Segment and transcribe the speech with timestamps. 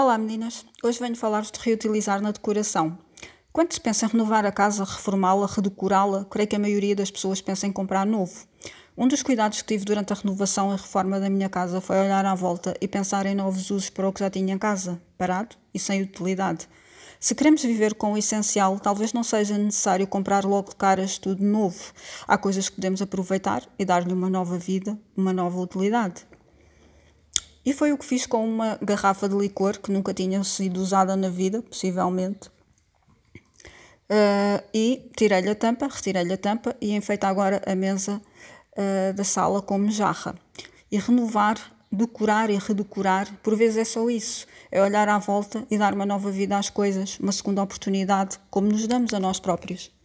[0.00, 2.96] Olá meninas, hoje venho falar-vos de reutilizar na decoração.
[3.52, 7.40] Quando se pensa em renovar a casa, reformá-la, redecorá-la, creio que a maioria das pessoas
[7.40, 8.46] pensa em comprar novo.
[8.96, 12.24] Um dos cuidados que tive durante a renovação e reforma da minha casa foi olhar
[12.24, 15.56] à volta e pensar em novos usos para o que já tinha em casa, parado
[15.74, 16.68] e sem utilidade.
[17.18, 21.42] Se queremos viver com o essencial, talvez não seja necessário comprar logo de caras tudo
[21.42, 21.92] novo.
[22.24, 26.24] Há coisas que podemos aproveitar e dar-lhe uma nova vida, uma nova utilidade.
[27.64, 31.16] E foi o que fiz com uma garrafa de licor que nunca tinha sido usada
[31.16, 32.48] na vida, possivelmente.
[34.10, 38.22] Uh, e tirei-lhe a tampa, retirei-lhe a tampa e enfeito agora a mesa
[38.72, 40.34] uh, da sala como jarra.
[40.90, 41.58] E renovar,
[41.92, 44.46] decorar e redecorar, por vezes é só isso.
[44.70, 48.68] É olhar à volta e dar uma nova vida às coisas, uma segunda oportunidade, como
[48.68, 49.97] nos damos a nós próprios.